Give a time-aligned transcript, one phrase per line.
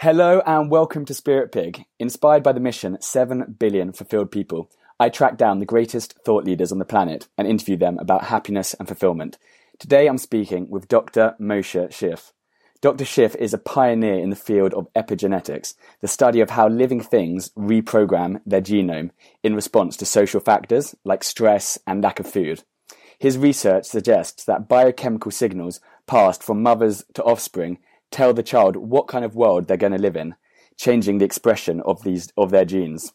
[0.00, 1.86] Hello and welcome to Spirit Pig.
[1.98, 4.70] Inspired by the mission 7 billion fulfilled people,
[5.00, 8.74] I track down the greatest thought leaders on the planet and interview them about happiness
[8.74, 9.38] and fulfillment.
[9.78, 11.34] Today I'm speaking with Dr.
[11.40, 12.32] Moshe Szyf.
[12.82, 13.04] Dr.
[13.04, 15.72] Szyf is a pioneer in the field of epigenetics,
[16.02, 21.24] the study of how living things reprogram their genome in response to social factors like
[21.24, 22.64] stress and lack of food.
[23.18, 27.78] His research suggests that biochemical signals passed from mothers to offspring
[28.10, 30.34] tell the child what kind of world they're going to live in,
[30.76, 33.12] changing the expression of these of their genes.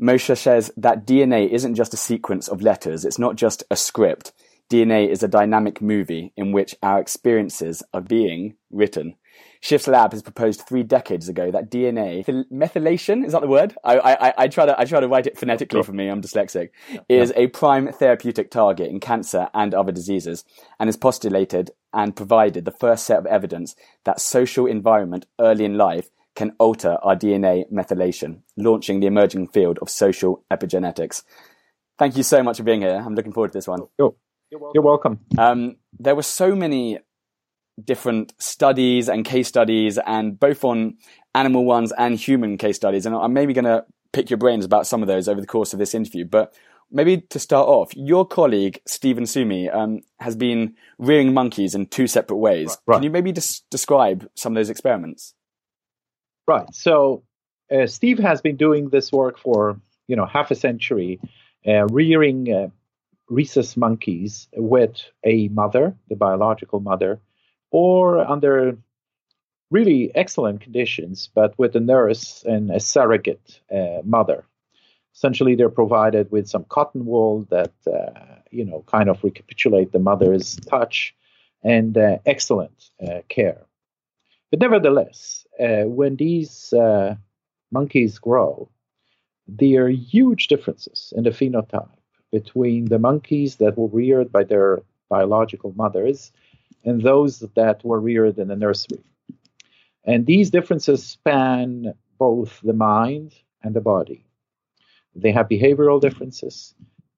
[0.00, 4.32] Moshe says that DNA isn't just a sequence of letters, it's not just a script.
[4.70, 9.14] DNA is a dynamic movie in which our experiences are being written.
[9.62, 13.74] Szyf's Lab has proposed three decades ago that DNA methylation is that the word?
[13.84, 16.08] I, I, I try to I try to write it phonetically for me.
[16.08, 16.70] I'm dyslexic.
[17.08, 20.44] Is a prime therapeutic target in cancer and other diseases,
[20.78, 23.74] and is postulated and provided the first set of evidence
[24.04, 29.78] that social environment early in life can alter our DNA methylation, launching the emerging field
[29.80, 31.22] of social epigenetics.
[31.98, 33.02] Thank you so much for being here.
[33.04, 33.80] I'm looking forward to this one.
[33.98, 34.14] You're
[34.52, 34.70] welcome.
[34.74, 35.20] You're welcome.
[35.38, 36.98] Um, there were so many
[37.82, 40.96] different studies and case studies, and both on
[41.34, 43.06] animal ones and human case studies.
[43.06, 45.72] And I'm maybe going to pick your brains about some of those over the course
[45.72, 46.24] of this interview.
[46.24, 46.54] But
[46.90, 52.06] maybe to start off, your colleague Stephen Suomi um, has been rearing monkeys in two
[52.06, 52.78] separate ways.
[52.86, 52.96] Right.
[52.96, 55.34] Can you maybe just describe some of those experiments?
[56.46, 56.72] Right.
[56.74, 57.24] So
[57.70, 61.20] uh, Steve has been doing this work for you know half a century,
[61.66, 62.68] uh, rearing uh,
[63.28, 67.20] rhesus monkeys with a mother, the biological mother,
[67.70, 68.78] or under
[69.70, 74.44] really excellent conditions, but with a nurse and a surrogate uh, mother.
[75.14, 79.98] Essentially, they're provided with some cotton wool that uh, you know kind of recapitulate the
[79.98, 81.14] mother's touch
[81.62, 83.66] and uh, excellent uh, care.
[84.50, 87.16] But nevertheless, uh, when these uh,
[87.72, 88.70] monkeys grow,
[89.48, 91.88] there are huge differences in the phenotype
[92.30, 96.32] between the monkeys that were reared by their biological mothers
[96.86, 99.04] and those that were reared in a nursery.
[100.04, 104.24] And these differences span both the mind and the body.
[105.14, 106.74] They have behavioral differences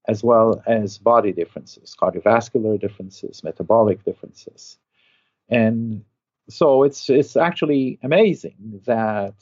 [0.09, 4.79] as well as body differences, cardiovascular differences, metabolic differences.
[5.51, 6.05] And
[6.49, 9.35] so it's it's actually amazing that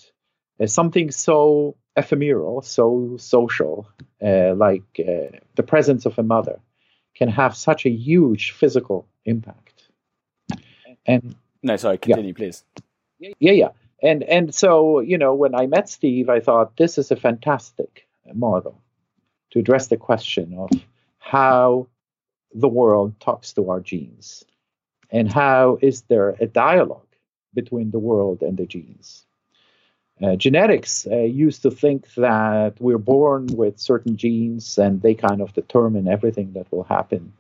[0.61, 3.89] uh, something so ephemeral, so social,
[4.21, 6.59] uh, like uh, the presence of a mother,
[7.15, 9.76] can have such a huge physical impact.
[11.07, 12.37] And no, sorry, continue, yeah.
[12.37, 12.65] please.
[13.19, 13.69] Yeah, yeah.
[14.03, 18.07] And and so you know, when I met Steve, I thought this is a fantastic
[18.35, 18.81] model
[19.51, 20.71] to address the question of
[21.19, 21.87] how
[22.55, 24.45] the world talks to our genes,
[25.11, 27.07] and how is there a dialogue
[27.57, 29.25] between the world and the genes.
[30.23, 35.43] Uh, genetics uh, used to think that we're born with certain genes and they kind
[35.43, 37.33] of determine everything that will happen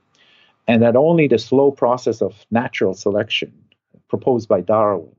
[0.66, 3.52] and that only the slow process of natural selection
[4.08, 5.14] proposed by Darwin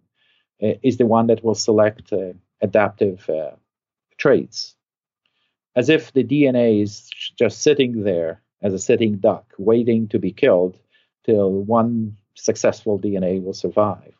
[0.63, 3.51] uh, is the one that will select uh, adaptive uh,
[4.17, 4.75] traits.
[5.75, 10.31] As if the DNA is just sitting there as a sitting duck, waiting to be
[10.31, 10.77] killed
[11.23, 14.13] till one successful DNA will survive.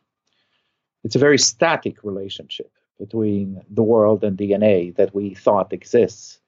[1.04, 6.40] It's a very static relationship between the world and DNA that we thought exists.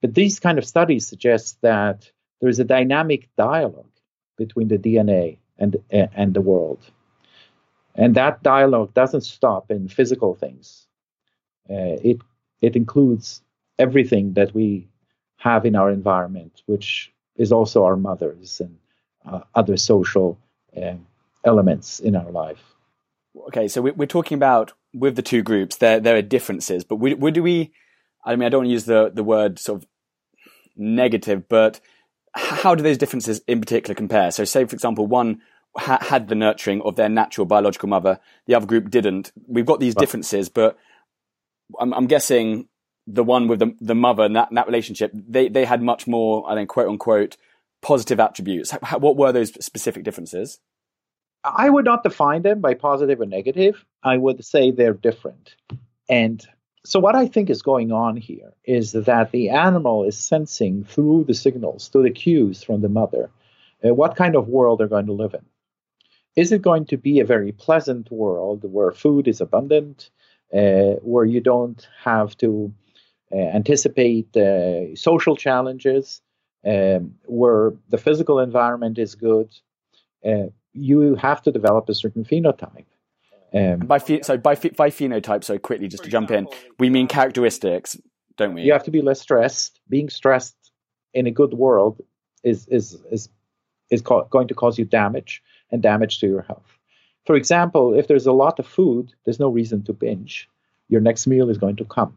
[0.00, 2.10] But these kind of studies suggest that
[2.40, 3.91] there is a dynamic dialogue
[4.36, 6.80] between the DNA and, and the world.
[7.94, 10.86] And that dialogue doesn't stop in physical things.
[11.68, 12.18] Uh, it,
[12.60, 13.42] it includes
[13.78, 14.88] everything that we
[15.36, 18.78] have in our environment, which is also our mothers and
[19.26, 20.38] uh, other social
[20.76, 20.94] uh,
[21.44, 22.62] elements in our life.
[23.48, 27.20] Okay, so we're talking about with the two groups, there there are differences, but would,
[27.20, 27.72] would we?
[28.24, 29.88] I mean, I don't want to use the the word sort of
[30.76, 31.80] negative, but
[32.34, 34.30] how do those differences in particular compare?
[34.30, 35.42] So, say for example, one
[35.76, 39.32] ha- had the nurturing of their natural biological mother, the other group didn't.
[39.46, 40.78] We've got these differences, but
[41.78, 42.68] I'm, I'm guessing
[43.06, 46.48] the one with the, the mother and that, that relationship, they, they had much more,
[46.50, 47.36] I think, quote unquote,
[47.80, 48.72] positive attributes.
[48.82, 50.60] How, what were those specific differences?
[51.44, 53.84] I would not define them by positive or negative.
[54.04, 55.56] I would say they're different.
[56.08, 56.46] And
[56.84, 61.24] so, what I think is going on here is that the animal is sensing through
[61.28, 63.30] the signals, through the cues from the mother,
[63.84, 65.44] uh, what kind of world they're going to live in.
[66.34, 70.10] Is it going to be a very pleasant world where food is abundant,
[70.52, 72.72] uh, where you don't have to
[73.30, 76.20] uh, anticipate uh, social challenges,
[76.66, 79.50] um, where the physical environment is good?
[80.24, 82.86] Uh, you have to develop a certain phenotype.
[83.54, 87.06] Um, by phe- so by by phenotype, so quickly just to jump in, we mean
[87.06, 87.98] characteristics,
[88.36, 88.62] don't we?
[88.62, 89.80] You have to be less stressed.
[89.88, 90.56] Being stressed
[91.12, 92.00] in a good world
[92.42, 93.28] is is is
[93.90, 96.78] is co- going to cause you damage and damage to your health.
[97.26, 100.48] For example, if there's a lot of food, there's no reason to binge.
[100.88, 102.16] Your next meal is going to come.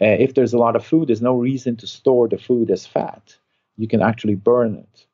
[0.00, 2.86] Uh, if there's a lot of food, there's no reason to store the food as
[2.86, 3.36] fat.
[3.76, 5.06] You can actually burn it.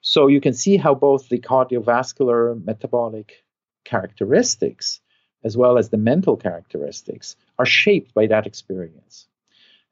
[0.00, 3.44] So you can see how both the cardiovascular metabolic
[3.86, 5.00] characteristics
[5.44, 9.28] as well as the mental characteristics are shaped by that experience.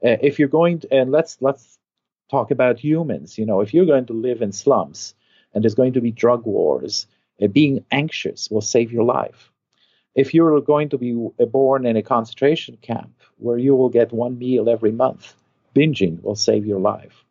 [0.04, 1.78] Uh, if you're going to, and let's let's
[2.30, 3.38] talk about humans.
[3.38, 5.14] You know, if you're going to live in slums
[5.52, 7.06] and there's going to be drug wars,
[7.40, 9.50] uh, being anxious will save your life.
[10.14, 14.12] If you're going to be uh, born in a concentration camp where you will get
[14.12, 15.34] one meal every month,
[15.74, 17.24] binging will save your life.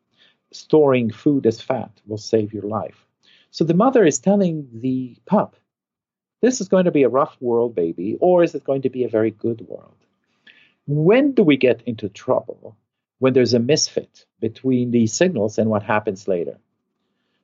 [0.52, 3.06] Storing food as fat will save your life.
[3.52, 5.56] So the mother is telling the pup,
[6.44, 9.06] this is going to be a rough world, baby, or is it going to be
[9.06, 9.96] a very good world?
[10.86, 12.76] When do we get into trouble?
[13.20, 16.58] When there's a misfit between these signals and what happens later.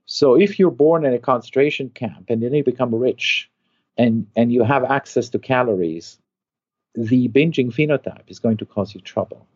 [0.06, 3.50] So if you're born in a concentration camp and then you become rich
[3.98, 6.20] and, and you have access to calories,
[6.94, 9.48] the binging phenotype is going to cause you trouble.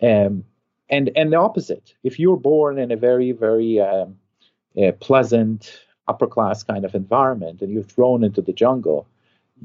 [0.00, 0.44] Um,
[0.88, 4.16] and, and the opposite, if you're born in a very, very um,
[4.82, 5.78] uh, pleasant,
[6.08, 9.06] upper class kind of environment and you're thrown into the jungle,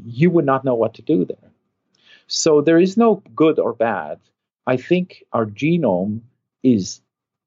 [0.05, 1.51] you would not know what to do there.
[2.27, 4.19] So there is no good or bad.
[4.65, 6.21] I think our genome
[6.61, 7.01] is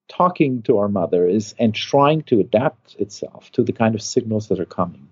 [0.08, 4.58] talking to our mothers and trying to adapt itself to the kind of signals that
[4.58, 5.08] are coming.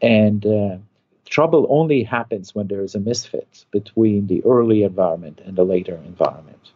[0.00, 0.76] And uh,
[1.24, 5.96] trouble only happens when there is a misfit between the early environment and the later
[6.04, 6.70] environment.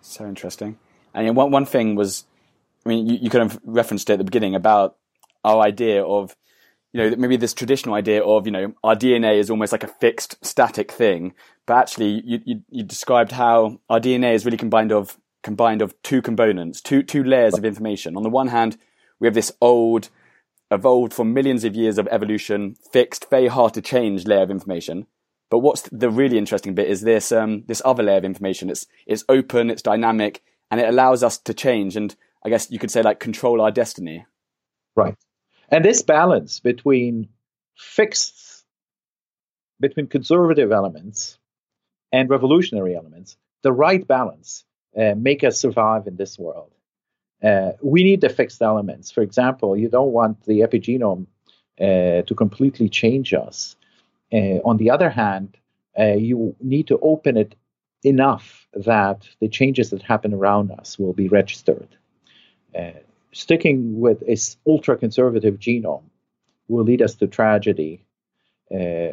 [0.00, 0.78] So interesting.
[1.14, 2.24] And one one thing was,
[2.84, 4.96] I mean, you, you kind of referenced it at the beginning about
[5.48, 6.36] our idea of,
[6.92, 9.88] you know, maybe this traditional idea of, you know, our DNA is almost like a
[9.88, 11.34] fixed, static thing.
[11.66, 16.00] But actually, you, you, you described how our DNA is really combined of combined of
[16.02, 18.16] two components, two two layers of information.
[18.16, 18.76] On the one hand,
[19.20, 20.10] we have this old,
[20.70, 25.06] evolved for millions of years of evolution, fixed, very hard to change layer of information.
[25.50, 28.70] But what's the really interesting bit is this um, this other layer of information.
[28.70, 32.14] It's it's open, it's dynamic, and it allows us to change and
[32.44, 34.26] I guess you could say like control our destiny.
[34.96, 35.14] Right.
[35.70, 37.28] And this balance between
[37.76, 38.64] fixed
[39.80, 41.38] between conservative elements
[42.10, 44.64] and revolutionary elements, the right balance
[44.98, 46.72] uh, make us survive in this world.
[47.42, 49.12] Uh, we need the fixed elements.
[49.12, 51.26] For example, you don't want the epigenome
[51.80, 53.76] uh, to completely change us.
[54.32, 55.56] Uh, on the other hand,
[55.98, 57.54] uh, you need to open it
[58.02, 61.88] enough that the changes that happen around us will be registered.
[63.32, 64.36] Uh, sticking with a
[64.66, 66.04] ultra conservative genome
[66.68, 68.04] will lead us to tragedy.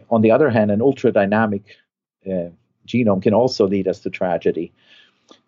[0.10, 1.64] on the other hand, an ultra dynamic
[2.88, 4.72] genome can also lead us to tragedy.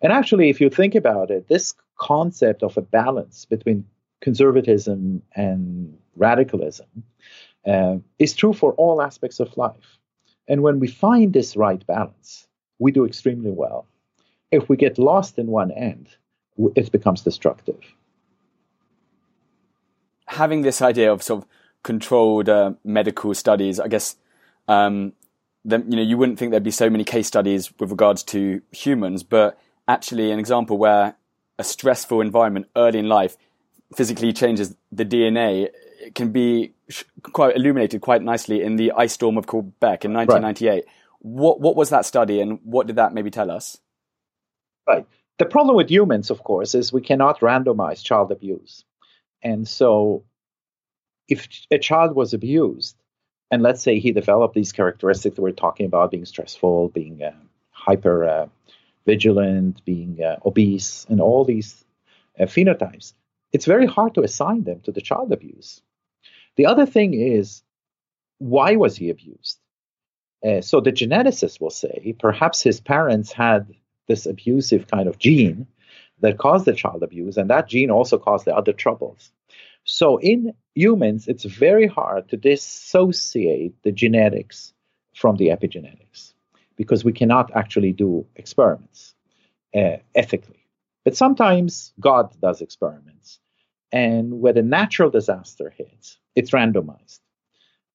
[0.00, 3.84] And actually, if you think about it, this concept of a balance between
[4.20, 6.86] conservatism and radicalism
[7.66, 9.98] uh, is true for all aspects of life.
[10.48, 12.46] And when we find this right balance,
[12.78, 13.86] we do extremely well.
[14.50, 16.08] If we get lost in one end,
[16.74, 17.80] it becomes destructive.
[20.28, 21.48] Having this idea of sort of
[21.82, 24.16] controlled uh, medical studies, I guess
[24.66, 25.12] um,
[25.64, 28.62] then you know you wouldn't think there'd be so many case studies with regards to
[28.70, 31.16] humans, but actually an example where
[31.58, 33.36] a stressful environment early in life
[33.94, 35.70] physically changes the DNA
[36.08, 36.72] it can be
[37.22, 40.70] quite illuminated quite nicely in the ice storm of Quebec in 1998.
[40.70, 40.84] Right.
[41.20, 43.78] What what was that study, and what did that maybe tell us?
[44.86, 45.06] Right.
[45.38, 48.84] The problem with humans, of course, is we cannot randomize child abuse,
[49.42, 50.24] and so
[51.28, 52.96] if a child was abused,
[53.50, 57.32] and let's say he developed these characteristics that we're talking about, being stressful, being uh,
[57.70, 58.46] hyper uh,
[59.06, 61.84] vigilant, being uh, obese, and all these
[62.38, 63.14] uh, phenotypes,
[63.52, 65.80] it's very hard to assign them to the child abuse.
[66.56, 67.62] The other thing is,
[68.38, 69.58] why was he abused?
[70.46, 73.74] Uh, so the geneticist will say perhaps his parents had
[74.06, 75.66] this abusive kind of gene
[76.20, 79.30] that caused the child abuse, and that gene also caused the other troubles.
[79.84, 84.72] So in humans, it's very hard to dissociate the genetics
[85.14, 86.34] from the epigenetics
[86.76, 89.14] because we cannot actually do experiments
[89.74, 90.66] uh, ethically.
[91.04, 93.40] But sometimes God does experiments.
[93.90, 97.20] And when a natural disaster hits, it's randomized.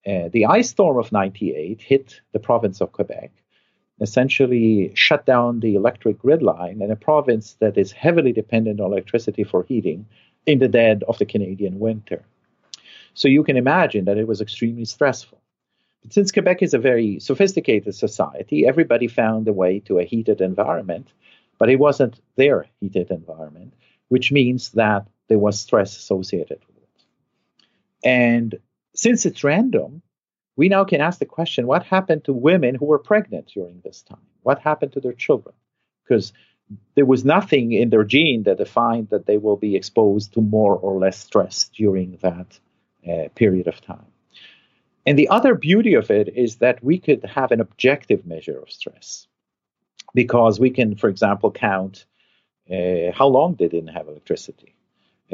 [0.06, 3.32] Uh, the ice storm of 98 hit the province of Quebec,
[4.04, 8.92] essentially shut down the electric grid line in a province that is heavily dependent on
[8.92, 10.06] electricity for heating
[10.46, 12.24] in the dead of the Canadian winter.
[13.14, 15.40] So you can imagine that it was extremely stressful.
[16.02, 20.42] But since Quebec is a very sophisticated society, everybody found a way to a heated
[20.42, 21.08] environment,
[21.58, 23.74] but it wasn't their heated environment,
[24.10, 27.06] which means that there was stress associated with it.
[28.04, 28.60] And
[28.96, 30.02] since it's random,
[30.56, 34.02] we now can ask the question what happened to women who were pregnant during this
[34.02, 34.26] time?
[34.44, 35.56] What happened to their children?
[36.04, 36.34] Because
[36.96, 40.76] there was nothing in their gene that defined that they will be exposed to more
[40.76, 42.60] or less stress during that
[43.08, 44.06] uh, period of time.
[45.06, 48.72] And the other beauty of it is that we could have an objective measure of
[48.72, 49.28] stress
[50.14, 52.06] because we can, for example, count
[52.72, 54.76] uh, how long they didn't have electricity,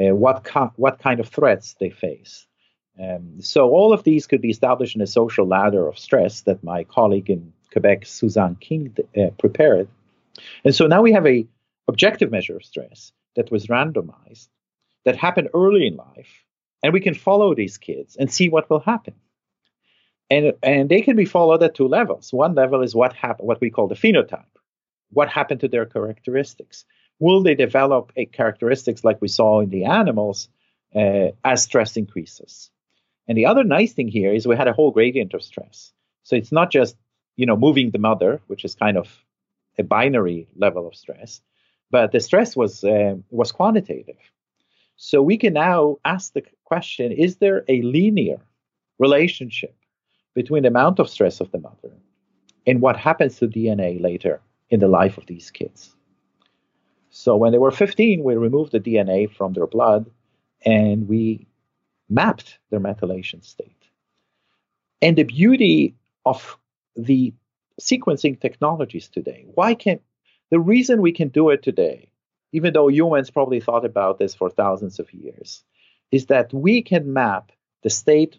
[0.00, 0.44] uh, what,
[0.76, 2.46] what kind of threats they face.
[3.00, 6.62] Um, so all of these could be established in a social ladder of stress that
[6.62, 9.88] my colleague in Quebec, Suzanne King, uh, prepared.
[10.64, 11.46] And so now we have a
[11.88, 14.48] objective measure of stress that was randomized,
[15.04, 16.44] that happened early in life,
[16.82, 19.14] and we can follow these kids and see what will happen.
[20.28, 22.32] And, and they can be followed at two levels.
[22.32, 24.44] One level is what happened, what we call the phenotype.
[25.10, 26.84] What happened to their characteristics?
[27.18, 30.48] Will they develop a characteristics like we saw in the animals
[30.94, 32.70] uh, as stress increases?
[33.30, 35.92] And the other nice thing here is we had a whole gradient of stress.
[36.24, 36.96] So it's not just
[37.36, 39.06] you know moving the mother, which is kind of
[39.78, 41.40] a binary level of stress,
[41.92, 44.18] but the stress was uh, was quantitative.
[44.96, 48.40] So we can now ask the question: Is there a linear
[48.98, 49.76] relationship
[50.34, 51.92] between the amount of stress of the mother
[52.66, 55.94] and what happens to DNA later in the life of these kids?
[57.10, 60.10] So when they were 15, we removed the DNA from their blood
[60.64, 61.46] and we
[62.10, 63.88] mapped their methylation state.
[65.00, 65.94] And the beauty
[66.26, 66.58] of
[66.96, 67.32] the
[67.80, 70.02] sequencing technologies today, why can't
[70.50, 72.10] the reason we can do it today,
[72.52, 75.64] even though humans probably thought about this for thousands of years,
[76.10, 77.52] is that we can map
[77.82, 78.38] the state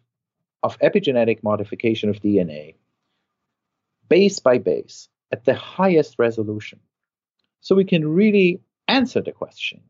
[0.61, 2.75] of epigenetic modification of DNA
[4.09, 6.79] base by base at the highest resolution.
[7.61, 9.81] So we can really answer the question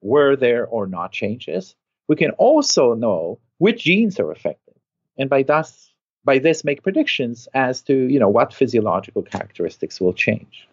[0.00, 1.74] were there or not changes?
[2.08, 4.74] We can also know which genes are affected,
[5.18, 5.92] and by thus
[6.24, 10.66] by this make predictions as to you know what physiological characteristics will change.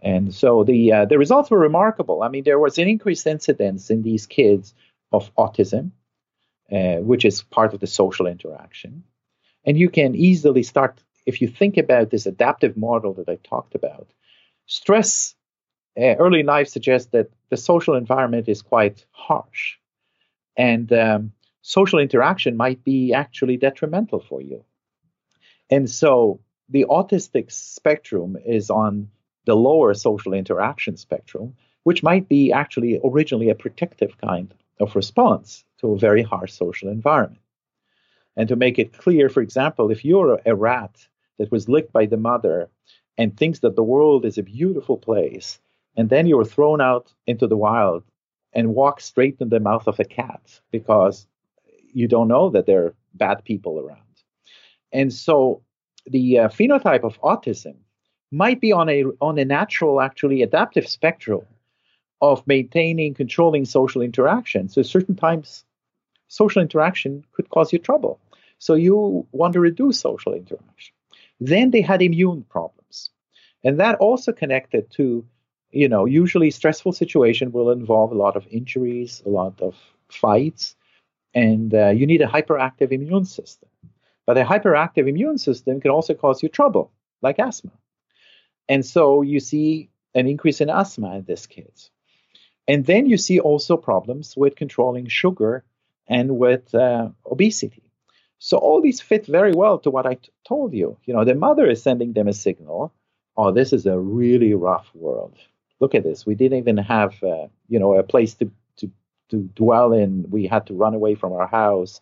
[0.00, 2.22] And so the uh, the results were remarkable.
[2.22, 4.74] I mean, there was an increased incidence in these kids
[5.10, 5.90] of autism,
[6.70, 9.02] uh, which is part of the social interaction,
[9.64, 13.74] and you can easily start if you think about this adaptive model that I talked
[13.74, 14.08] about.
[14.66, 15.34] Stress
[15.98, 19.78] uh, early in life suggests that the social environment is quite harsh
[20.58, 24.64] and um, social interaction might be actually detrimental for you.
[25.70, 29.08] And so the autistic spectrum is on
[29.46, 35.64] the lower social interaction spectrum, which might be actually originally a protective kind of response
[35.78, 37.40] to a very harsh social environment.
[38.36, 41.06] And to make it clear, for example, if you're a rat
[41.38, 42.68] that was licked by the mother
[43.16, 45.60] and thinks that the world is a beautiful place,
[45.96, 48.04] and then you're thrown out into the wild
[48.52, 51.26] and walk straight in the mouth of a cat because
[51.92, 54.02] you don't know that there are bad people around.
[54.92, 55.62] And so
[56.06, 57.76] the uh, phenotype of autism
[58.30, 61.46] might be on a on a natural, actually adaptive spectrum
[62.20, 64.68] of maintaining, controlling social interaction.
[64.68, 65.64] So certain times
[66.28, 68.20] social interaction could cause you trouble.
[68.58, 70.94] So you want to reduce social interaction.
[71.40, 73.10] Then they had immune problems.
[73.64, 75.24] And that also connected to
[75.70, 79.76] you know, usually stressful situation will involve a lot of injuries, a lot of
[80.08, 80.76] fights,
[81.34, 83.68] and uh, you need a hyperactive immune system.
[84.26, 86.90] But a hyperactive immune system can also cause you trouble,
[87.22, 87.72] like asthma.
[88.68, 91.90] And so you see an increase in asthma in these kids.
[92.66, 95.64] And then you see also problems with controlling sugar
[96.06, 97.82] and with uh, obesity.
[98.38, 100.98] So all these fit very well to what I t- told you.
[101.04, 102.92] You know, the mother is sending them a signal.
[103.36, 105.38] Oh, this is a really rough world
[105.80, 106.26] look at this.
[106.26, 108.90] We didn't even have, uh, you know, a place to, to,
[109.30, 110.26] to dwell in.
[110.28, 112.00] We had to run away from our house.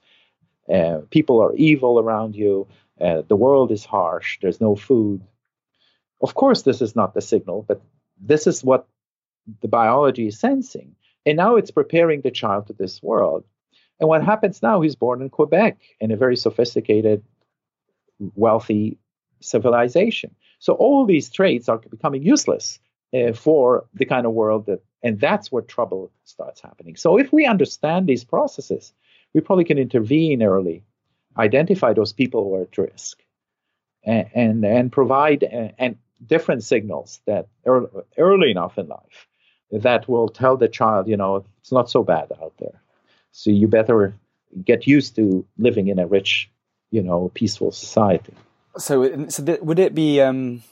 [0.72, 2.66] Uh, people are evil around you.
[3.00, 4.38] Uh, the world is harsh.
[4.40, 5.22] There's no food.
[6.20, 7.82] Of course, this is not the signal, but
[8.20, 8.86] this is what
[9.60, 10.96] the biology is sensing.
[11.26, 13.44] And now it's preparing the child to this world.
[14.00, 14.80] And what happens now?
[14.80, 17.22] He's born in Quebec in a very sophisticated,
[18.18, 18.98] wealthy
[19.40, 20.34] civilization.
[20.58, 22.78] So all these traits are becoming useless
[23.14, 26.96] uh, for the kind of world that, and that's where trouble starts happening.
[26.96, 28.92] So if we understand these processes,
[29.34, 30.84] we probably can intervene early,
[31.36, 33.22] identify those people who are at risk,
[34.04, 39.28] and and, and provide uh, and different signals that early, early enough in life
[39.70, 42.80] that will tell the child, you know, it's not so bad out there.
[43.32, 44.14] So you better
[44.64, 46.48] get used to living in a rich
[46.90, 48.32] you know, peaceful society.
[48.78, 50.62] So, so th- would it be um,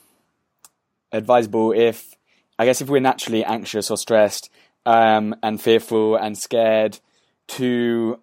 [1.11, 2.15] advisable if,
[2.57, 4.49] I guess, if we're naturally anxious or stressed
[4.85, 6.99] um, and fearful and scared,
[7.47, 8.19] to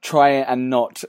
[0.00, 1.02] try and not,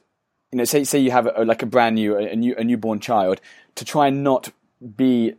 [0.52, 3.00] you know, say say you have a, like a brand new a new a newborn
[3.00, 3.40] child,
[3.76, 4.50] to try and not
[4.96, 5.34] be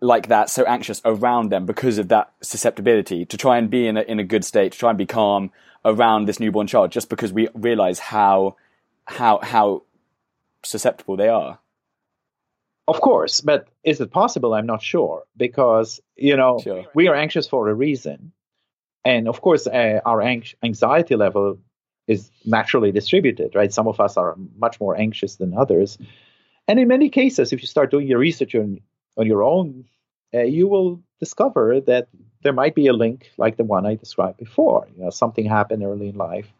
[0.00, 3.96] like that, so anxious around them because of that susceptibility, to try and be in
[3.96, 5.50] a in a good state, to try and be calm
[5.84, 8.56] around this newborn child, just because we realize how
[9.04, 9.82] how how
[10.62, 11.58] susceptible they are.
[12.88, 14.54] Of course, but is it possible?
[14.54, 16.86] I'm not sure because you know sure.
[16.94, 18.32] we are anxious for a reason,
[19.04, 21.58] and of course uh, our anxiety level
[22.06, 23.70] is naturally distributed, right?
[23.70, 25.98] Some of us are much more anxious than others,
[26.66, 28.80] and in many cases, if you start doing your research on
[29.18, 29.84] on your own,
[30.32, 32.08] uh, you will discover that
[32.42, 34.88] there might be a link like the one I described before.
[34.96, 36.50] You know, something happened early in life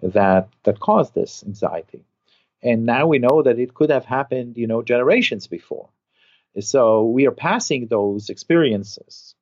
[0.00, 2.06] that that caused this anxiety
[2.64, 5.90] and now we know that it could have happened you know generations before.
[6.60, 9.34] So we are passing those experiences.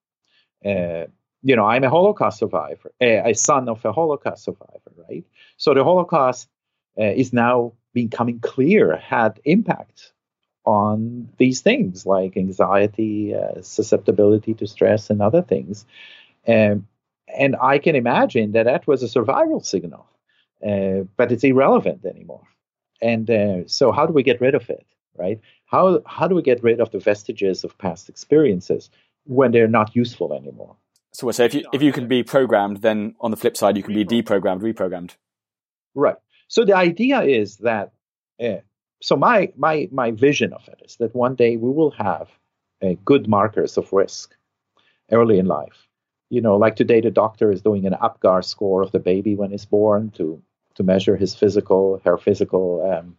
[0.65, 1.07] Uh,
[1.43, 5.25] you know i'm a holocaust survivor a son of a holocaust survivor right?
[5.57, 6.49] So the holocaust
[6.99, 10.13] uh, is now becoming clear had impact
[10.65, 15.85] on these things like anxiety uh, susceptibility to stress and other things.
[16.47, 16.87] Um,
[17.29, 20.07] and i can imagine that that was a survival signal
[20.67, 22.47] uh, but it's irrelevant anymore
[23.03, 24.87] and uh, so, how do we get rid of it,
[25.19, 25.41] right?
[25.67, 28.89] How how do we get rid of the vestiges of past experiences
[29.25, 30.77] when they're not useful anymore?
[31.13, 33.83] So, so if you if you can be programmed, then on the flip side, you
[33.83, 35.17] can be deprogrammed, reprogrammed.
[35.95, 36.17] Right.
[36.49, 37.93] So the idea is that.
[38.43, 38.59] Uh,
[39.03, 42.31] so my my my vision of it is that one day we will have
[42.83, 44.37] uh, good markers of risk
[45.11, 45.89] early in life.
[46.31, 49.53] You know, like today, the doctor is doing an APGAR score of the baby when
[49.53, 50.41] it's born to
[50.75, 53.17] to measure his physical, her physical, um,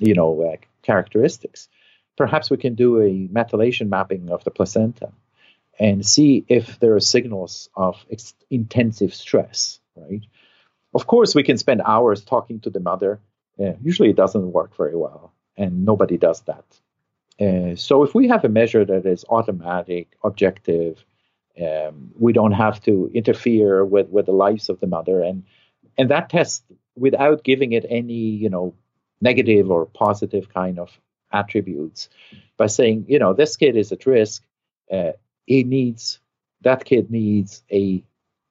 [0.00, 1.68] you know, uh, characteristics.
[2.16, 5.12] Perhaps we can do a methylation mapping of the placenta
[5.78, 10.22] and see if there are signals of ex- intensive stress, right?
[10.94, 13.20] Of course, we can spend hours talking to the mother.
[13.58, 16.64] Uh, usually, it doesn't work very well, and nobody does that.
[17.40, 21.02] Uh, so, if we have a measure that is automatic, objective,
[21.60, 25.44] um, we don't have to interfere with, with the lives of the mother, and
[25.96, 26.64] and that test
[27.00, 28.74] without giving it any, you know,
[29.22, 30.90] negative or positive kind of
[31.32, 32.10] attributes
[32.58, 34.44] by saying, you know, this kid is at risk.
[34.92, 35.12] Uh,
[35.46, 36.20] he needs
[36.62, 38.04] that kid needs a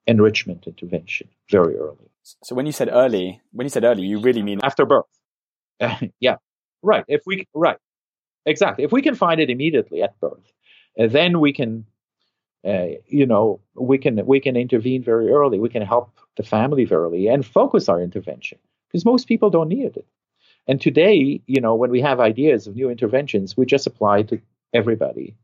[0.06, 2.10] enrichment intervention very early.
[2.44, 5.06] So when you said early, when you said early, you really mean after birth.
[5.80, 6.36] Uh, yeah,
[6.82, 7.04] right.
[7.08, 7.78] If we right,
[8.46, 8.84] exactly.
[8.84, 10.52] If we can find it immediately at birth,
[11.00, 11.86] uh, then we can,
[12.66, 15.58] uh, you know, we can we can intervene very early.
[15.58, 19.68] We can help the family very early and focus our intervention because most people don't
[19.68, 20.06] need it.
[20.66, 24.40] And today, you know, when we have ideas of new interventions, we just apply to
[24.74, 25.36] everybody,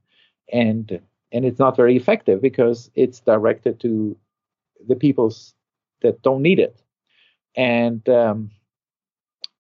[0.53, 1.01] and
[1.33, 4.17] and it's not very effective because it's directed to
[4.87, 5.55] the peoples
[6.03, 6.83] that don't need it.
[7.57, 8.51] And um,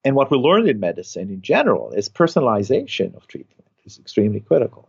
[0.05, 4.89] and what we learned in medicine in general is personalization of treatment is extremely critical.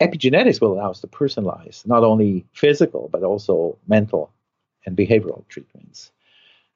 [0.00, 4.30] Epigenetics will allow us to personalize not only physical but also mental
[4.84, 6.12] and behavioral treatments.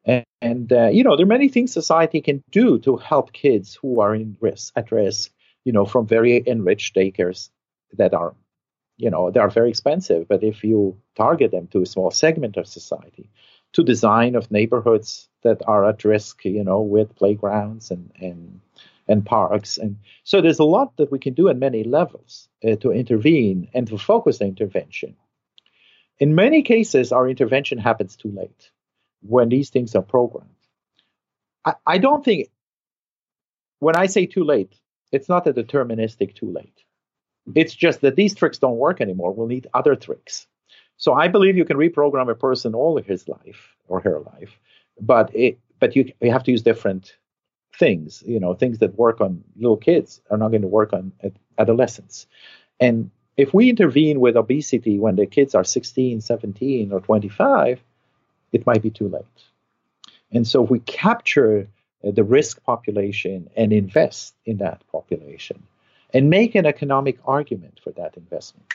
[0.05, 3.75] And, and uh, you know, there are many things society can do to help kids
[3.75, 5.31] who are in risk, at risk,
[5.65, 7.51] you know, from very enriched daycares
[7.99, 8.35] that are,
[8.97, 10.27] you know, they are very expensive.
[10.27, 13.29] But if you target them to a small segment of society,
[13.75, 18.61] to design of neighborhoods that are at risk, you know, with playgrounds and and
[19.11, 22.77] and parks, and so there's a lot that we can do at many levels uh,
[22.77, 25.17] to intervene and to focus the intervention
[26.21, 28.71] in many cases, our intervention happens too late
[29.23, 30.51] when these things are programmed.
[31.65, 32.49] I, I don't think,
[33.79, 34.75] when I say too late,
[35.11, 36.85] it's not a deterministic too late.
[37.55, 39.33] It's just that these tricks don't work anymore.
[39.33, 40.47] We'll need other tricks.
[40.99, 44.61] So I believe you can reprogram a person all of his life or her life,
[45.01, 47.17] but it, but you, you have to use different
[47.79, 48.23] things.
[48.27, 51.13] You know, things that work on little kids are not going to work on
[51.59, 52.27] adolescents.
[52.79, 57.81] And if we intervene with obesity when the kids are 16, 17, or 25,
[58.53, 59.25] it might be too late.
[60.33, 61.69] And so if we capture
[62.07, 65.63] uh, the risk population and invest in that population
[66.13, 68.73] and make an economic argument for that investment,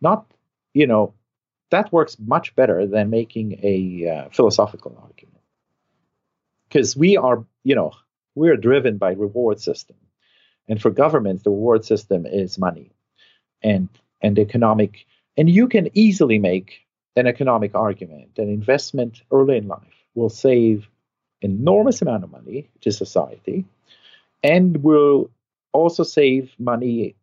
[0.00, 0.26] not,
[0.74, 1.14] you know,
[1.70, 5.40] that works much better than making a uh, philosophical argument.
[6.68, 7.92] Because we are, you know,
[8.34, 9.96] we're driven by reward system.
[10.68, 12.92] And for governments, the reward system is money
[13.62, 13.88] and
[14.20, 16.80] and economic and you can easily make
[17.16, 20.88] an economic argument an investment early in life will save
[21.42, 23.64] enormous amount of money to society
[24.42, 25.30] and will
[25.72, 27.14] also save money.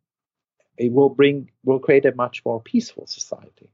[0.78, 3.70] It will bring, will create a much more peaceful society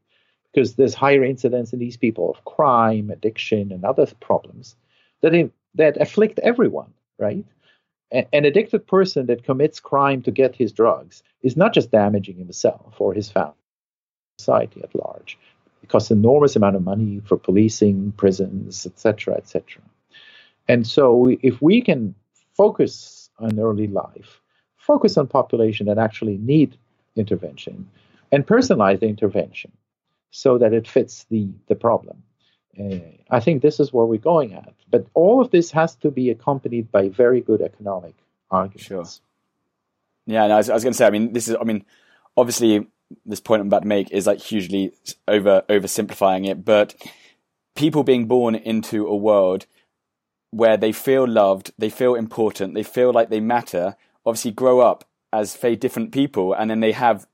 [0.52, 4.76] because there's higher incidence in these people of crime, addiction, and other problems
[5.21, 7.45] that, that afflict everyone, right?
[8.13, 12.38] A, an addicted person that commits crime to get his drugs is not just damaging
[12.38, 13.54] himself or his family,
[14.39, 15.38] society at large.
[15.84, 19.82] It costs enormous amount of money for policing, prisons, etc., etc.
[20.67, 22.15] And so, if we can
[22.56, 24.41] focus on early life,
[24.78, 26.78] focus on population that actually need
[27.15, 27.88] intervention,
[28.32, 29.71] and personalize the intervention
[30.32, 32.23] so that it fits the the problem.
[33.29, 34.73] I think this is where we're going at.
[34.89, 38.15] But all of this has to be accompanied by very good economic
[38.51, 38.85] arguments.
[38.85, 39.05] Sure.
[40.25, 41.05] Yeah, I was, was going to say.
[41.05, 41.55] I mean, this is.
[41.59, 41.85] I mean,
[42.35, 42.88] obviously,
[43.25, 44.91] this point I'm about to make is like hugely
[45.27, 46.95] over oversimplifying it, but
[47.75, 49.65] people being born into a world
[50.51, 55.07] where they feel loved, they feel important, they feel like they matter, obviously grow up
[55.33, 57.27] as very different people, and then they have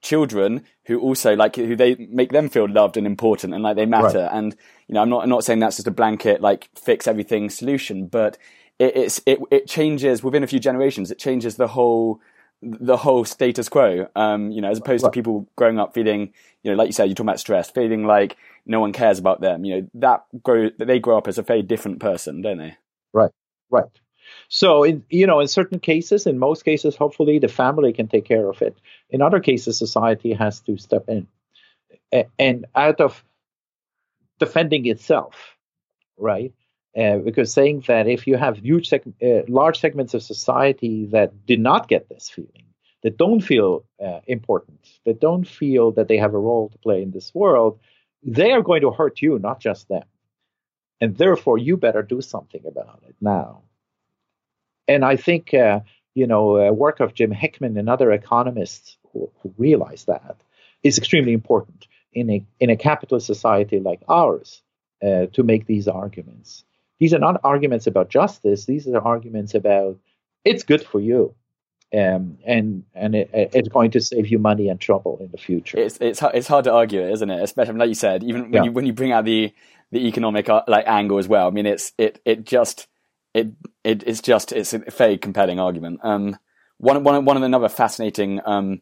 [0.00, 3.86] children who also like who they make them feel loved and important and like they
[3.86, 4.22] matter.
[4.22, 4.32] Right.
[4.32, 4.56] And
[4.86, 8.06] you know, I'm not I'm not saying that's just a blanket like fix everything solution,
[8.06, 8.38] but
[8.78, 11.10] it, it's it it changes within a few generations.
[11.10, 12.20] It changes the whole
[12.62, 14.08] the whole status quo.
[14.16, 15.12] Um, you know, as opposed right.
[15.12, 16.32] to people growing up feeling,
[16.62, 19.40] you know, like you said, you're talking about stress, feeling like no one cares about
[19.40, 19.64] them.
[19.64, 22.76] You know, that grow they grow up as a very different person, don't they?
[23.12, 23.30] Right,
[23.70, 23.84] right.
[24.48, 28.24] So, in, you know, in certain cases, in most cases, hopefully the family can take
[28.24, 28.76] care of it.
[29.10, 31.26] In other cases, society has to step in,
[32.38, 33.24] and out of
[34.38, 35.56] defending itself,
[36.16, 36.52] right?
[36.96, 41.46] Uh, because saying that if you have huge seg- uh, large segments of society that
[41.46, 42.64] did not get this feeling,
[43.02, 47.02] that don't feel uh, important, that don't feel that they have a role to play
[47.02, 47.78] in this world,
[48.22, 50.02] they are going to hurt you, not just them.
[51.00, 53.62] And therefore, you better do something about it now.
[54.88, 55.80] And I think, uh,
[56.14, 60.36] you know, work of Jim Heckman and other economists who, who realize that
[60.82, 64.62] is extremely important in a in a capitalist society like ours
[65.02, 66.64] uh, to make these arguments
[66.98, 68.64] these are not arguments about justice.
[68.64, 69.98] These are arguments about
[70.44, 71.34] it's good for you.
[71.96, 75.78] Um, and and it, it's going to save you money and trouble in the future.
[75.78, 77.42] It's it's it's hard to argue, isn't it?
[77.42, 78.64] Especially like you said, even when yeah.
[78.64, 79.54] you when you bring out the
[79.90, 81.46] the economic uh, like angle as well.
[81.46, 82.88] I mean, it's it it just
[83.38, 83.48] it
[83.84, 86.00] it it's just it's a very compelling argument.
[86.02, 86.36] Um,
[86.78, 88.80] one one one of another fascinating um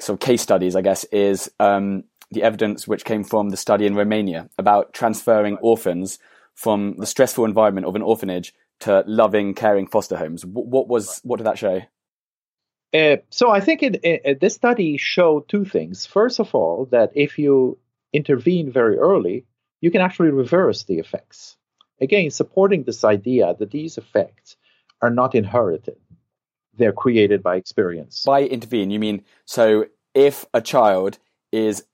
[0.00, 3.86] sort of case studies, I guess, is um the evidence which came from the study
[3.86, 6.18] in Romania about transferring orphans
[6.54, 10.44] from the stressful environment of an orphanage to loving, caring foster homes.
[10.44, 11.80] What, was what did that show?
[12.94, 16.06] Uh, so I think it, it, this study showed two things.
[16.06, 17.78] First of all, that if you
[18.12, 19.44] intervene very early,
[19.80, 21.57] you can actually reverse the effects.
[22.00, 24.56] Again, supporting this idea that these effects
[25.02, 25.96] are not inherited;
[26.74, 28.24] they're created by experience.
[28.24, 31.18] By intervene, you mean so if a child
[31.52, 31.84] is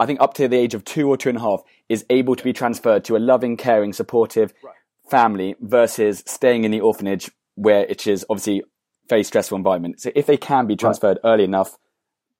[0.00, 2.34] I think up to the age of two or two and a half, is able
[2.36, 4.74] to be transferred to a loving, caring, supportive right.
[5.08, 8.62] family versus staying in the orphanage where it is obviously
[9.08, 10.00] very stressful environment.
[10.00, 11.30] So if they can be transferred right.
[11.32, 11.78] early enough,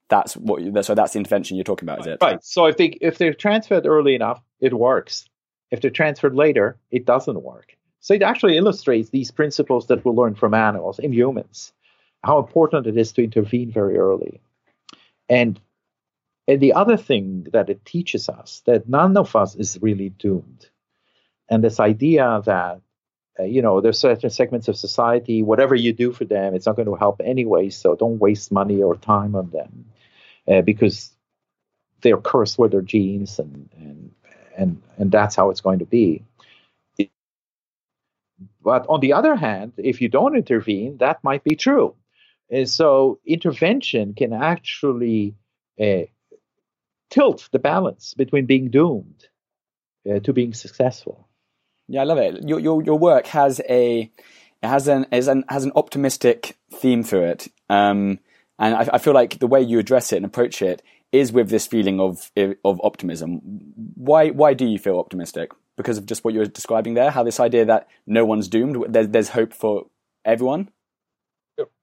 [0.09, 0.85] that's what.
[0.85, 2.19] So that's the intervention you're talking about, is it?
[2.21, 2.43] Right.
[2.45, 5.29] So if they if they're transferred early enough, it works.
[5.75, 7.77] If they're transferred later, it doesn't work.
[7.99, 11.73] So it actually illustrates these principles that we learn from animals in humans,
[12.23, 14.41] how important it is to intervene very early.
[15.29, 15.61] And
[16.47, 20.69] and the other thing that it teaches us that none of us is really doomed.
[21.49, 22.81] And this idea that,
[23.41, 26.77] uh, you know, there's certain segments of society, whatever you do for them, it's not
[26.77, 27.71] going to help anyway.
[27.71, 29.87] So don't waste money or time on them
[30.47, 31.11] uh, because
[32.03, 34.14] they're cursed with their genes and, and,
[34.57, 36.25] and, and that's how it's going to be.
[38.63, 41.95] but on the other hand, if you don't intervene, that might be true.
[42.51, 45.35] And so intervention can actually
[45.81, 46.05] uh,
[47.11, 49.29] tilt the balance between being doomed
[50.11, 51.29] uh, to being successful.
[51.89, 52.49] Yeah, I love it.
[52.49, 54.11] Your your your work has a
[54.63, 58.19] has an has an has an optimistic theme through it, um,
[58.59, 60.83] and I, I feel like the way you address it and approach it
[61.15, 63.41] is with this feeling of of optimism.
[63.95, 65.53] Why why do you feel optimistic?
[65.77, 69.09] Because of just what you're describing there, how this idea that no one's doomed, there's,
[69.09, 69.87] there's hope for
[70.25, 70.71] everyone.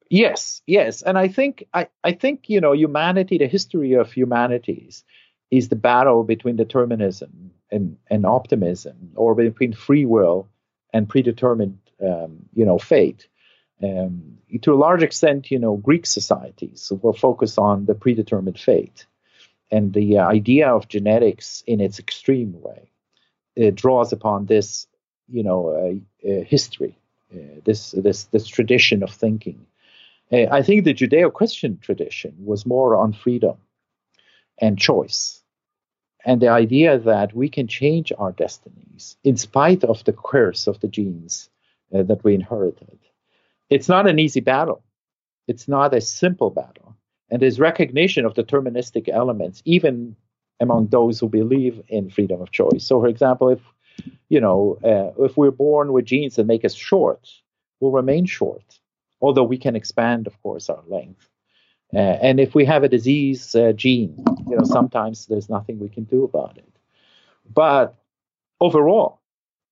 [0.10, 5.06] Yes, yes, and I think I, I think you know humanity, the history of humanities,
[5.50, 10.50] is the battle between determinism and, and optimism, or between free will
[10.94, 13.28] and predetermined, um, you know, fate.
[13.82, 19.06] Um, to a large extent, you know, Greek societies were focused on the predetermined fate,
[19.72, 22.90] and the uh, idea of genetics in its extreme way
[23.56, 24.88] it draws upon this
[25.32, 26.98] you know, uh, uh, history,
[27.34, 29.66] uh, this this this tradition of thinking.
[30.32, 33.58] Uh, I think the Judeo-Christian tradition was more on freedom
[34.60, 35.42] and choice,
[36.26, 40.80] and the idea that we can change our destinies in spite of the curse of
[40.82, 41.50] the genes
[41.94, 43.00] uh, that we inherited.
[43.70, 44.84] It's not an easy battle.
[45.48, 46.96] It's not a simple battle,
[47.32, 50.16] and there's recognition of deterministic elements, even
[50.60, 52.86] among those who believe in freedom of choice.
[52.86, 53.60] So, for example, if
[54.30, 57.30] you know, uh, if we're born with genes that make us short,
[57.80, 58.80] we'll remain short,
[59.22, 61.28] although we can expand, of course, our length.
[61.94, 65.90] Uh, and if we have a disease uh, gene, you know, sometimes there's nothing we
[65.90, 66.74] can do about it.
[67.54, 67.96] But
[68.62, 69.20] overall,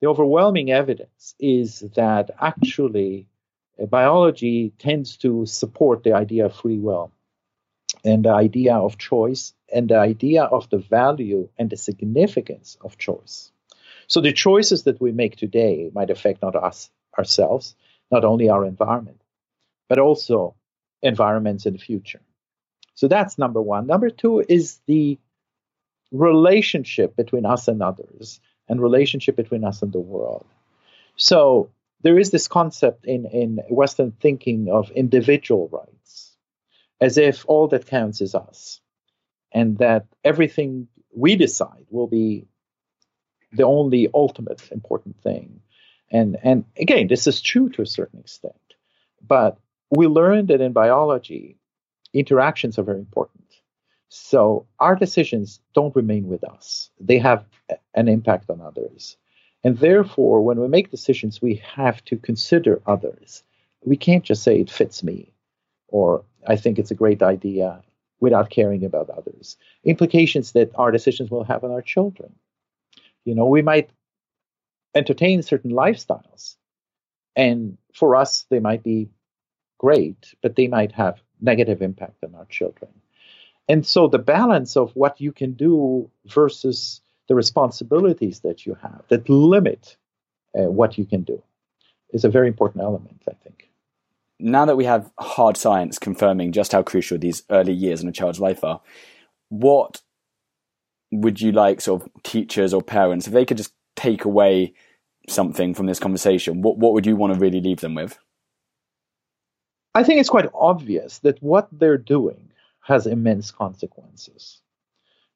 [0.01, 3.27] the overwhelming evidence is that actually
[3.81, 7.11] uh, biology tends to support the idea of free will
[8.03, 12.97] and the idea of choice and the idea of the value and the significance of
[12.97, 13.51] choice.
[14.07, 17.75] So the choices that we make today might affect not us ourselves,
[18.11, 19.21] not only our environment,
[19.87, 20.55] but also
[21.01, 22.21] environments in the future.
[22.95, 23.87] So that's number one.
[23.87, 25.17] Number two is the
[26.11, 30.45] relationship between us and others and relationship between us and the world.
[31.15, 31.69] So
[32.01, 36.28] there is this concept in, in Western thinking of individual rights,
[37.01, 38.81] as if all that counts is us,
[39.51, 42.47] and that everything we decide will be
[43.51, 45.61] the only ultimate important thing.
[46.11, 48.53] And and again, this is true to a certain extent.
[49.25, 49.57] But
[49.89, 51.57] we learned that in biology,
[52.13, 53.45] interactions are very important.
[54.09, 56.89] So our decisions don't remain with us.
[56.99, 57.45] They have
[57.93, 59.17] an impact on others.
[59.63, 63.43] And therefore, when we make decisions, we have to consider others.
[63.83, 65.33] We can't just say it fits me
[65.87, 67.81] or I think it's a great idea
[68.19, 69.57] without caring about others.
[69.83, 72.33] Implications that our decisions will have on our children.
[73.25, 73.89] You know, we might
[74.95, 76.55] entertain certain lifestyles,
[77.35, 79.09] and for us, they might be
[79.77, 82.91] great, but they might have negative impact on our children.
[83.67, 89.03] And so the balance of what you can do versus the responsibilities that you have
[89.09, 89.95] that limit
[90.57, 91.41] uh, what you can do
[92.11, 93.68] is a very important element, I think.
[94.39, 98.11] Now that we have hard science confirming just how crucial these early years in a
[98.13, 98.81] child's life are,
[99.49, 100.01] what
[101.11, 104.73] would you like sort of teachers or parents if they could just take away
[105.27, 108.17] something from this conversation what what would you want to really leave them with?
[109.93, 114.61] I think it's quite obvious that what they're doing has immense consequences.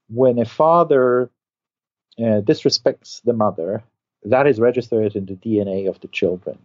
[0.10, 1.30] When a father
[2.18, 3.84] uh, disrespects the mother
[4.26, 6.58] that is registered in the dna of the children.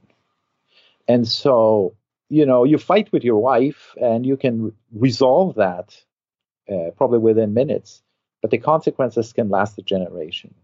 [1.08, 1.94] And so
[2.28, 5.96] you know you fight with your wife and you can resolve that
[6.70, 8.02] uh, probably within minutes
[8.40, 10.54] but the consequences can last a generation.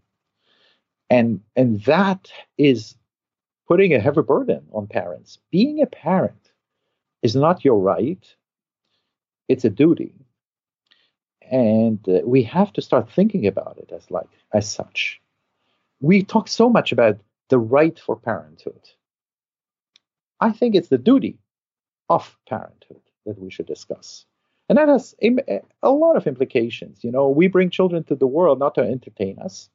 [1.09, 2.95] And, and that is
[3.67, 5.39] putting a heavy burden on parents.
[5.51, 6.51] Being a parent
[7.21, 8.35] is not your right,
[9.47, 10.13] it's a duty.
[11.51, 15.21] And uh, we have to start thinking about it as like as such.
[16.01, 18.81] We talk so much about the right for parenthood.
[20.39, 21.37] I think it's the duty
[22.09, 24.25] of parenthood that we should discuss.
[24.67, 27.03] And that has a, a, lot of implications.
[27.03, 29.69] You know, we bring children to the world not to entertain us,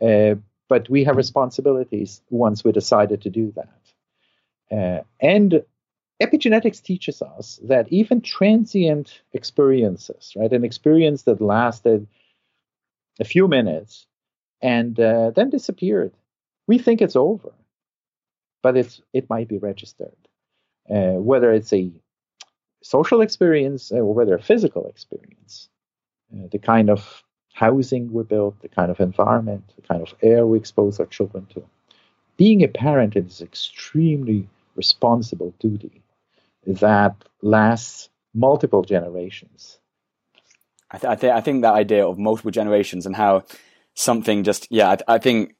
[0.00, 0.36] uh,
[0.68, 4.76] but we have responsibilities once we decided to do that.
[4.76, 5.62] Uh, and
[6.22, 12.06] epigenetics teaches us that even transient experiences, right, an experience that lasted
[13.20, 14.06] a few minutes
[14.62, 16.12] and uh, then disappeared,
[16.66, 17.52] we think it's over,
[18.62, 20.16] but it's it might be registered.
[20.90, 21.90] Uh, whether it's a
[22.84, 25.68] social experience uh, or whether a physical experience.
[26.32, 30.46] Uh, the kind of housing we build, the kind of environment, the kind of air
[30.46, 31.62] we expose our children to.
[32.36, 36.02] Being a parent is an extremely responsible duty
[36.66, 39.78] that lasts multiple generations.
[40.90, 43.44] I, th- I, th- I think that idea of multiple generations and how
[43.94, 45.54] something just yeah I, I think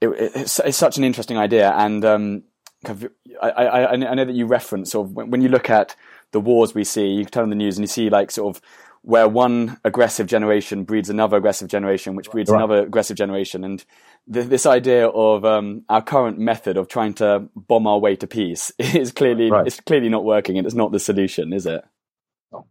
[0.00, 2.42] it, it's, it's, such an interesting idea and um,
[2.86, 5.96] I, I, I know that you reference sort of when, when you look at
[6.32, 8.62] the wars we see, you turn on the news and you see like sort of
[9.02, 12.58] where one aggressive generation breeds another aggressive generation, which breeds right.
[12.58, 13.64] another aggressive generation.
[13.64, 13.84] And
[14.30, 18.26] th- this idea of um, our current method of trying to bomb our way to
[18.26, 19.66] peace is clearly right.
[19.66, 21.82] it's clearly not working, and it's not the solution, is it?
[22.52, 22.66] No.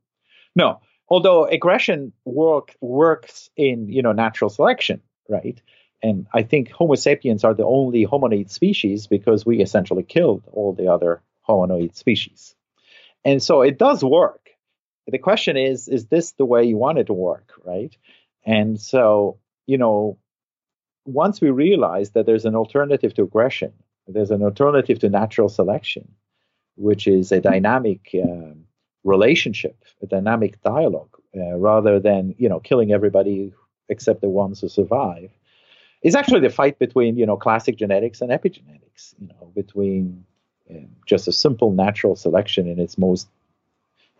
[0.55, 0.81] no.
[1.09, 5.59] Although aggression work works in you know natural selection, right?
[6.01, 10.73] And I think Homo sapiens are the only hominid species because we essentially killed all
[10.73, 12.55] the other hominoid species.
[13.25, 14.49] And so it does work.
[15.07, 17.95] The question is, is this the way you want it to work, right?
[18.45, 20.17] And so, you know,
[21.05, 23.73] once we realize that there's an alternative to aggression,
[24.07, 26.13] there's an alternative to natural selection,
[26.75, 28.53] which is a dynamic uh,
[29.03, 33.53] relationship, a dynamic dialogue, uh, rather than you know killing everybody
[33.89, 35.31] except the ones who survive.
[36.01, 39.13] Is actually the fight between you know classic genetics and epigenetics.
[39.19, 40.25] You know between
[40.69, 43.27] um, just a simple natural selection in its most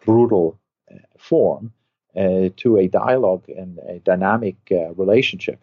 [0.06, 0.60] brutal
[0.92, 1.72] uh, form
[2.16, 5.62] uh, to a dialogue and a dynamic uh, relationship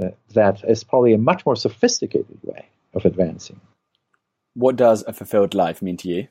[0.00, 3.60] uh, that is probably a much more sophisticated way of advancing.
[4.54, 6.28] What does a fulfilled life mean to you?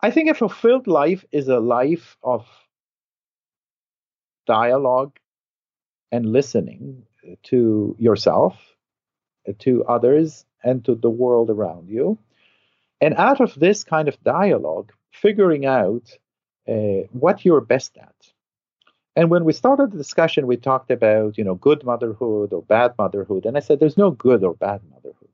[0.00, 2.46] I think a fulfilled life is a life of
[4.46, 5.18] dialogue
[6.12, 7.06] and listening
[7.44, 8.58] to yourself,
[9.60, 12.18] to others, and to the world around you.
[13.00, 16.10] And out of this kind of dialogue, figuring out
[16.68, 18.14] uh, what you're best at.
[19.16, 22.94] And when we started the discussion, we talked about, you know, good motherhood or bad
[22.98, 23.46] motherhood.
[23.46, 25.28] And I said, there's no good or bad motherhood.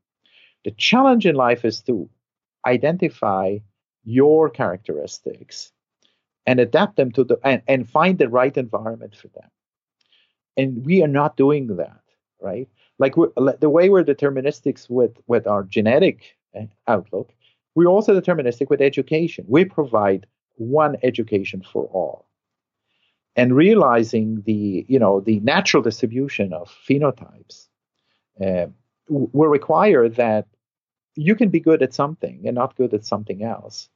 [0.64, 2.11] The challenge in life is to
[2.66, 3.59] identify
[4.05, 5.72] your characteristics
[6.46, 9.48] and adapt them to the and, and find the right environment for them.
[10.56, 12.02] And we are not doing that,
[12.40, 12.68] right?
[12.98, 13.14] Like
[13.60, 17.32] the way we're deterministics with with our genetic uh, outlook,
[17.74, 19.44] we're also deterministic with education.
[19.48, 22.26] We provide one education for all
[23.36, 27.68] and realizing the you know the natural distribution of phenotypes
[28.44, 28.66] uh,
[29.08, 30.46] will require that
[31.16, 33.88] you can be good at something and not good at something else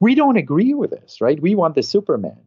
[0.00, 2.44] we don't agree with this right we want the superman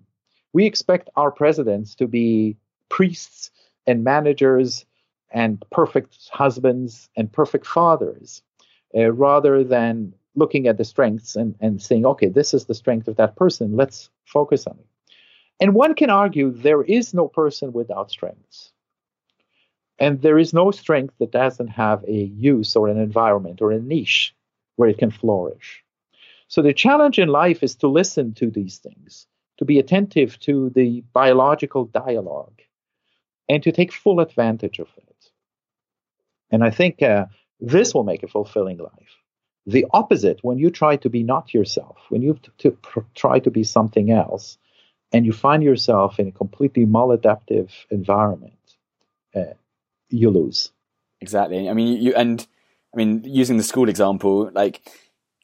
[0.54, 2.58] we expect our presidents to be
[2.90, 3.52] priests
[3.88, 4.86] and managers
[5.32, 8.42] and perfect husbands and perfect fathers
[8.96, 13.08] uh, rather than looking at the strengths and, and saying okay this is the strength
[13.08, 14.86] of that person let's focus on it
[15.60, 18.72] and one can argue there is no person without strengths.
[19.98, 23.80] And there is no strength that doesn't have a use or an environment or a
[23.80, 24.36] niche
[24.76, 25.84] where it can flourish.
[26.50, 29.26] So the challenge in life is to listen to these things,
[29.58, 32.62] to be attentive to the biological dialogue,
[33.48, 35.32] and to take full advantage of it.
[36.52, 37.26] And I think uh,
[37.60, 39.16] this will make a fulfilling life.
[39.66, 43.50] The opposite, when you try to be not yourself, when you to pr- try to
[43.50, 44.58] be something else,
[45.12, 48.54] and you find yourself in a completely maladaptive environment,
[49.36, 49.54] uh,
[50.10, 50.72] you lose.
[51.22, 51.70] Exactly.
[51.70, 52.46] I mean, you and
[52.94, 54.88] I mean, using the school example, like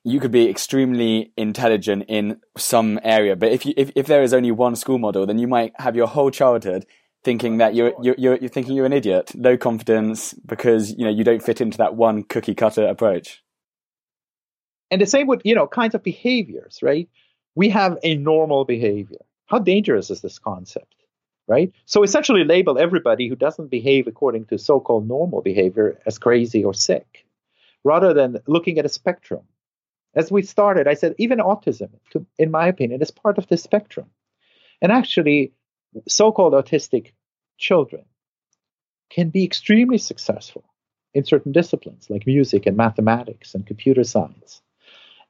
[0.04, 4.34] you could be extremely intelligent in some area, but if you if, if there is
[4.34, 6.86] only one school model, then you might have your whole childhood
[7.23, 11.12] thinking that you're you're you're, you're thinking you're an idiot, low confidence because you know
[11.12, 13.43] you don't fit into that one cookie cutter approach.
[14.89, 17.10] And the same with you know kinds of behaviors, right?
[17.55, 19.19] We have a normal behavior
[19.51, 20.95] how dangerous is this concept?
[21.45, 21.73] Right?
[21.86, 26.73] So essentially label everybody who doesn't behave according to so-called normal behavior as crazy or
[26.73, 27.25] sick,
[27.84, 29.41] rather than looking at a spectrum.
[30.15, 33.57] As we started, I said even autism, to, in my opinion, is part of the
[33.57, 34.10] spectrum.
[34.81, 35.51] And actually,
[36.08, 37.12] so-called autistic
[37.58, 38.06] children
[39.10, 40.63] can be extremely successful
[41.13, 44.62] in certain disciplines like music and mathematics and computer science.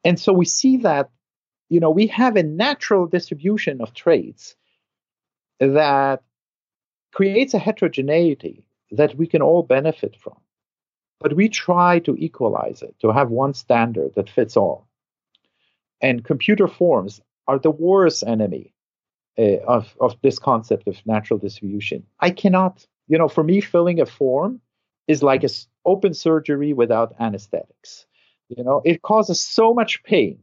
[0.03, 1.09] And so we see that
[1.71, 4.57] you know, we have a natural distribution of traits
[5.61, 6.21] that
[7.13, 10.35] creates a heterogeneity that we can all benefit from.
[11.21, 14.85] But we try to equalize it, to have one standard that fits all.
[16.01, 18.73] And computer forms are the worst enemy
[19.37, 22.03] uh, of, of this concept of natural distribution.
[22.19, 24.61] I cannot, you know, for me, filling a form
[25.07, 25.49] is like an
[25.85, 28.05] open surgery without anesthetics.
[28.49, 30.39] You know, it causes so much pain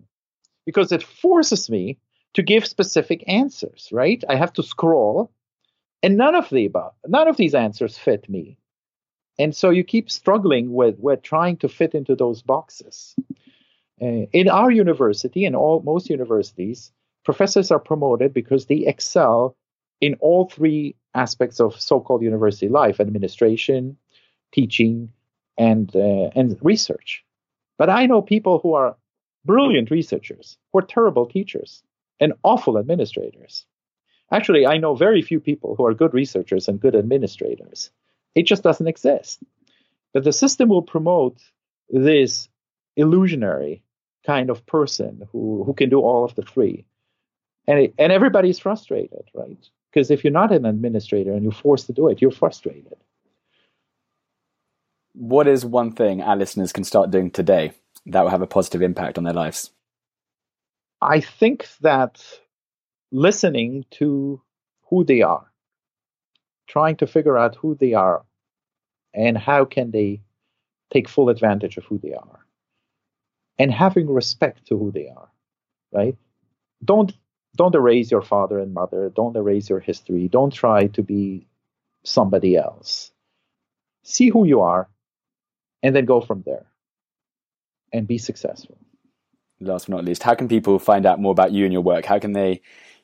[0.65, 1.99] because it forces me
[2.35, 4.23] to give specific answers, right?
[4.29, 5.31] I have to scroll,
[6.03, 8.59] and none of the above, none of these answers fit me.
[9.39, 13.15] And so you keep struggling with, with trying to fit into those boxes.
[14.01, 16.93] Uh, in our university and all most universities,
[17.29, 19.55] professors are promoted because they excel
[20.01, 23.99] in all three aspects of so-called university life: administration,
[24.51, 25.13] teaching,
[25.59, 27.23] and uh, and research.
[27.77, 28.97] But I know people who are
[29.45, 31.83] brilliant researchers who are terrible teachers
[32.19, 33.67] and awful administrators.
[34.33, 37.91] Actually, I know very few people who are good researchers and good administrators.
[38.35, 39.43] It just doesn't exist.
[40.15, 41.37] But the system will promote
[41.91, 42.49] this
[42.97, 43.83] illusionary
[44.25, 46.87] kind of person who, who can do all of the three.
[47.69, 49.69] And, it, and everybody's frustrated, right?
[49.93, 52.97] Because if you're not an administrator and you're forced to do it, you're frustrated.
[55.13, 57.73] What is one thing our listeners can start doing today
[58.07, 59.71] that will have a positive impact on their lives?
[61.01, 62.21] I think that
[63.13, 64.41] listening to
[64.89, 65.47] who they are,
[66.67, 68.25] trying to figure out who they are
[69.15, 70.23] and how can they
[70.93, 72.47] take full advantage of who they are
[73.59, 75.29] and having respect to who they are
[75.93, 76.17] right
[76.85, 77.13] don't
[77.59, 79.13] don't erase your father and mother.
[79.15, 80.29] Don't erase your history.
[80.29, 81.47] Don't try to be
[82.05, 83.11] somebody else.
[84.05, 84.89] See who you are
[85.83, 86.67] and then go from there
[87.93, 88.79] and be successful.
[89.61, 92.05] Last but not least how can people find out more about you and your work?
[92.05, 92.63] How can they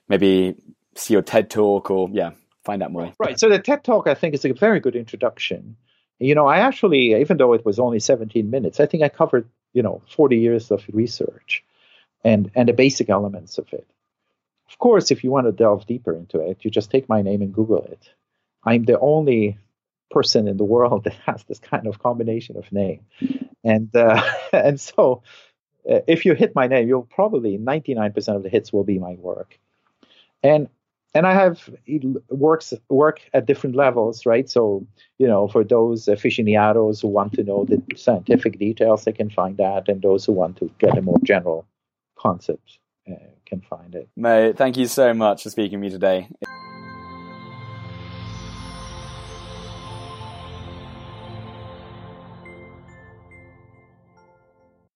[0.09, 0.55] maybe
[0.95, 2.31] see your ted talk or yeah
[2.65, 3.13] find out more?
[3.19, 5.77] Right so the ted talk i think is a very good introduction.
[6.21, 9.49] You know i actually even though it was only 17 minutes i think i covered
[9.73, 11.65] you know 40 years of research
[12.23, 13.87] and and the basic elements of it
[14.69, 17.43] of course if you want to delve deeper into it you just take my name
[17.43, 18.11] and google it.
[18.65, 19.59] I'm the only
[20.11, 23.01] person in the world that has this kind of combination of name.
[23.63, 25.23] And uh, and so
[25.91, 29.15] uh, if you hit my name you'll probably 99% of the hits will be my
[29.15, 29.59] work.
[30.43, 30.69] And
[31.17, 31.71] and I have
[32.29, 34.51] works work at different levels, right?
[34.51, 34.85] So
[35.19, 39.57] you know, for those aficionados who want to know the scientific details, they can find
[39.59, 41.67] that, and those who want to get a more general
[42.19, 42.79] concept
[43.11, 43.15] Uh,
[43.47, 44.09] can find it.
[44.17, 46.29] Mo, thank you so much for speaking to me today.